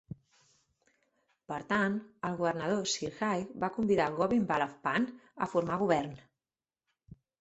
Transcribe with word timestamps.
Per 1.51 1.59
tant, 1.73 1.97
el 2.29 2.39
Governador 2.39 2.89
Sir 2.93 3.11
Haig 3.27 3.53
va 3.65 3.71
convidar 3.77 4.09
Govind 4.23 4.49
Ballabh 4.53 4.75
Pant 4.89 5.07
a 5.47 5.53
formar 5.53 5.79
govern. 5.87 6.17